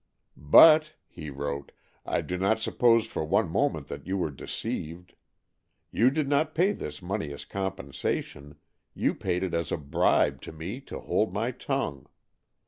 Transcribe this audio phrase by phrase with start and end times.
[0.55, 1.71] ''But," he wrote,"
[2.07, 5.13] I do not suppose for one moment that you were deceived.
[5.91, 8.55] You did not pay this money as compensation,
[8.95, 12.07] you paid it as a bribe to me to hold my tongue.